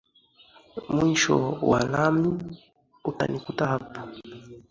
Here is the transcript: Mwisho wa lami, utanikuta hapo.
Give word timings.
Mwisho 0.93 1.35
wa 1.69 1.79
lami, 1.91 2.31
utanikuta 3.09 3.63
hapo. 3.71 3.99